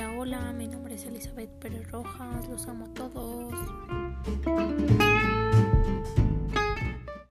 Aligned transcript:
Hola, 0.00 0.12
hola, 0.16 0.52
mi 0.54 0.66
nombre 0.66 0.94
es 0.94 1.04
Elizabeth 1.04 1.50
Pérez 1.58 1.90
Rojas, 1.90 2.48
los 2.48 2.66
amo 2.68 2.86
a 2.86 2.94
todos. 2.94 3.59